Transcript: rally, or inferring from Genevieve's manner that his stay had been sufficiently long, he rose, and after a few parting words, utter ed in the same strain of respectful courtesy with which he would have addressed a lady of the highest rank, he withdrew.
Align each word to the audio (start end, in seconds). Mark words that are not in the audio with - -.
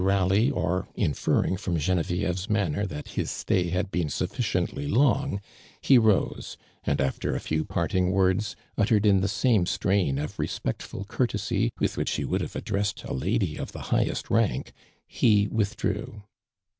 rally, 0.03 0.49
or 0.49 0.87
inferring 0.95 1.55
from 1.55 1.77
Genevieve's 1.77 2.49
manner 2.49 2.87
that 2.87 3.09
his 3.09 3.29
stay 3.29 3.69
had 3.69 3.91
been 3.91 4.09
sufficiently 4.09 4.87
long, 4.87 5.39
he 5.79 5.95
rose, 5.95 6.57
and 6.83 6.99
after 6.99 7.35
a 7.35 7.39
few 7.39 7.63
parting 7.63 8.09
words, 8.09 8.55
utter 8.79 8.95
ed 8.95 9.05
in 9.05 9.21
the 9.21 9.27
same 9.27 9.67
strain 9.67 10.17
of 10.17 10.39
respectful 10.39 11.03
courtesy 11.05 11.71
with 11.77 11.97
which 11.97 12.15
he 12.15 12.25
would 12.25 12.41
have 12.41 12.55
addressed 12.55 13.03
a 13.03 13.13
lady 13.13 13.57
of 13.57 13.73
the 13.73 13.79
highest 13.93 14.31
rank, 14.31 14.73
he 15.05 15.45
withdrew. 15.49 16.23